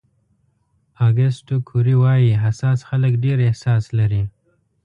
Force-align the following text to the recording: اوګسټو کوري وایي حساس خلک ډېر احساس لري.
اوګسټو 1.03 1.55
کوري 1.69 1.95
وایي 2.03 2.31
حساس 2.43 2.79
خلک 2.89 3.13
ډېر 3.23 3.37
احساس 3.49 3.83
لري. 3.99 4.23